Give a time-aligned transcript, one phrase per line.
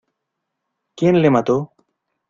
[0.97, 1.73] ¿quién le mató?